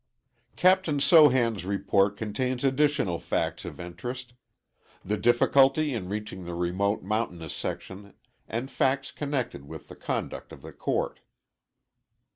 [0.55, 4.33] Captain Sohan's report contains additional facts of interest;
[5.05, 8.15] the difficulty in reaching the remote, mountainous section,
[8.47, 11.19] and facts connected with the conduct of the court.